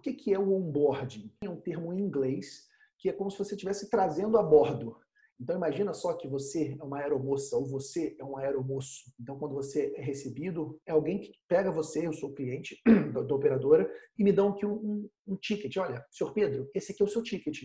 [0.00, 1.30] O que, que é o onboarding?
[1.44, 2.66] É um termo em inglês
[2.98, 4.96] que é como se você estivesse trazendo a bordo.
[5.38, 9.12] Então imagina só que você é uma aeromoça ou você é um aeromoço.
[9.20, 12.80] Então quando você é recebido, é alguém que pega você, eu sou cliente
[13.12, 15.76] da, operadora, e me dão aqui um, um, um, ticket.
[15.76, 17.64] Olha, senhor Pedro, esse aqui é o seu ticket.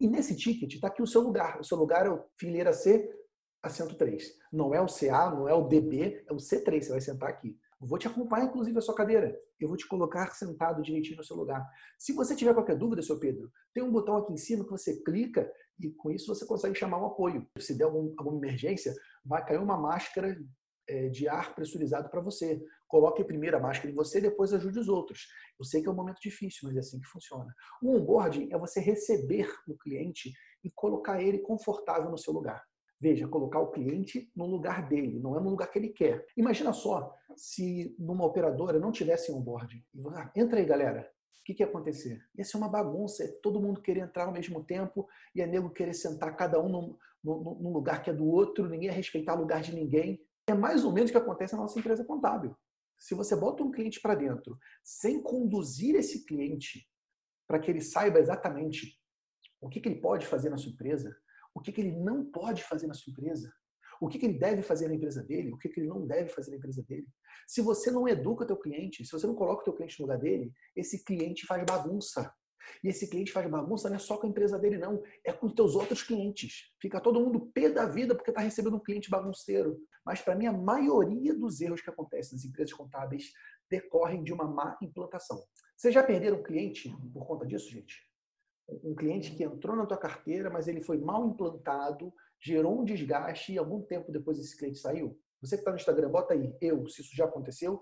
[0.00, 1.58] E nesse ticket está aqui o seu lugar.
[1.58, 3.12] O seu lugar é o fileira C,
[3.60, 4.32] assento 3.
[4.52, 6.84] Não é o CA, não é o DB, é o C3.
[6.84, 7.58] Você vai sentar aqui.
[7.86, 9.36] Vou te acompanhar, inclusive, a sua cadeira.
[9.60, 11.66] Eu vou te colocar sentado direitinho no seu lugar.
[11.98, 15.02] Se você tiver qualquer dúvida, seu Pedro, tem um botão aqui em cima que você
[15.02, 15.50] clica
[15.80, 17.46] e com isso você consegue chamar um apoio.
[17.58, 18.94] Se der algum, alguma emergência,
[19.24, 20.36] vai cair uma máscara
[20.88, 22.62] é, de ar pressurizado para você.
[22.86, 25.26] Coloque primeiro a máscara em você, depois ajude os outros.
[25.58, 27.52] Eu sei que é um momento difícil, mas é assim que funciona.
[27.82, 30.32] O onboarding é você receber o cliente
[30.62, 32.62] e colocar ele confortável no seu lugar.
[33.04, 36.26] Veja, colocar o cliente no lugar dele, não é no lugar que ele quer.
[36.34, 39.84] Imagina só se numa operadora não tivesse onboarding.
[40.14, 41.12] Ah, entra aí, galera.
[41.38, 42.24] O que, que ia acontecer?
[42.34, 46.34] Ia ser uma bagunça, todo mundo querer entrar ao mesmo tempo, ia nego querer sentar
[46.34, 49.60] cada um num, num, num lugar que é do outro, ninguém ia respeitar o lugar
[49.60, 50.18] de ninguém.
[50.46, 52.56] É mais ou menos o que acontece na nossa empresa contábil.
[52.98, 56.88] Se você bota um cliente para dentro sem conduzir esse cliente
[57.46, 58.98] para que ele saiba exatamente
[59.60, 61.14] o que, que ele pode fazer na sua empresa,
[61.54, 63.52] o que, que ele não pode fazer na sua empresa,
[64.00, 66.28] o que, que ele deve fazer na empresa dele, o que, que ele não deve
[66.28, 67.06] fazer na empresa dele.
[67.46, 70.06] Se você não educa o teu cliente, se você não coloca o teu cliente no
[70.06, 72.32] lugar dele, esse cliente faz bagunça.
[72.82, 75.02] E esse cliente faz bagunça não é só com a empresa dele, não.
[75.22, 76.72] É com os teus outros clientes.
[76.80, 79.78] Fica todo mundo pé da vida porque está recebendo um cliente bagunceiro.
[80.04, 83.32] Mas, para mim, a maioria dos erros que acontecem nas empresas contábeis
[83.70, 85.42] decorrem de uma má implantação.
[85.76, 87.96] Vocês já perderam cliente por conta disso, gente?
[88.68, 93.52] Um cliente que entrou na tua carteira, mas ele foi mal implantado, gerou um desgaste
[93.52, 95.18] e algum tempo depois esse cliente saiu?
[95.40, 97.72] Você que está no Instagram, bota aí, eu, se isso já aconteceu.